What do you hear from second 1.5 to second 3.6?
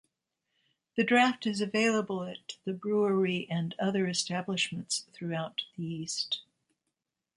available at the brewery